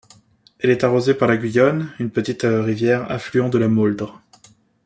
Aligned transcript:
Elle 0.57 0.71
est 0.71 0.83
arrosée 0.83 1.13
par 1.13 1.27
la 1.27 1.37
Guyonne, 1.37 1.91
une 1.99 2.09
petite 2.09 2.41
rivière 2.41 3.11
affluent 3.11 3.49
de 3.49 3.59
la 3.59 3.67
Mauldre. 3.67 4.19